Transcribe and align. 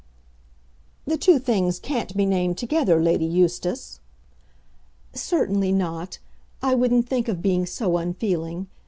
"The 1.05 1.15
two 1.15 1.37
things 1.37 1.77
can't 1.79 2.17
be 2.17 2.25
named 2.25 2.57
together, 2.57 2.99
Lady 2.99 3.27
Eustace." 3.27 3.99
"Certainly 5.13 5.73
not. 5.73 6.17
I 6.63 6.73
wouldn't 6.73 7.07
think 7.07 7.27
of 7.27 7.43
being 7.43 7.67
so 7.67 7.97
unfeeling. 7.97 8.65